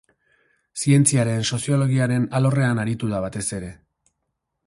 Zientziaren 0.83 1.43
soziologiaren 1.57 2.25
alorrean 2.39 2.83
aritu 2.85 3.13
da 3.13 3.23
batez 3.29 3.47
ere. 3.61 3.73